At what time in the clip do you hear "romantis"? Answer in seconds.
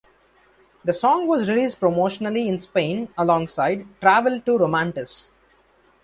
4.57-5.29